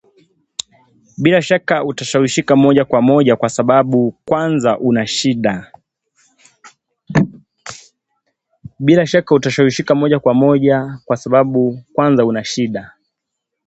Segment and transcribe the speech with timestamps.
[1.17, 5.07] Bila shaka utashawishika moja kwa moja kwa sababu kwanza una
[12.45, 12.93] shida